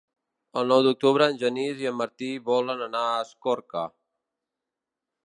[0.61, 3.85] El nou d'octubre en Genís i en Martí volen anar a Escorca.